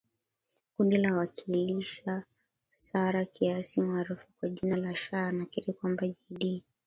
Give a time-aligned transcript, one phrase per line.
[0.73, 2.23] Kundi la Wakilisha
[2.71, 6.63] Sara Kiasi maarufu kwa jina la Shaa anakiri kwamba Jay Dee